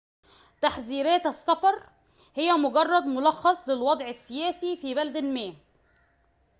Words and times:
تحذيرات 0.61 1.25
السفر 1.25 1.89
هي 2.35 2.51
مجرد 2.53 3.03
ملخصٍ 3.05 3.69
للوضعِ 3.69 4.07
السياسيِّ 4.09 4.75
في 4.75 4.93
بلد 4.93 5.17
ما 5.17 5.53